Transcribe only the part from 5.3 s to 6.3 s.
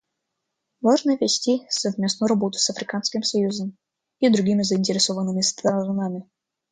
сторонами.